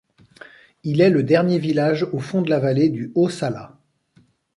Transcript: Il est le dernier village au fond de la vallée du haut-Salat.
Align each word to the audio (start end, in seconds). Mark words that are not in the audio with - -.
Il 0.83 0.99
est 0.99 1.11
le 1.11 1.21
dernier 1.21 1.59
village 1.59 2.07
au 2.11 2.17
fond 2.17 2.41
de 2.41 2.49
la 2.49 2.57
vallée 2.57 2.89
du 2.89 3.11
haut-Salat. 3.13 3.77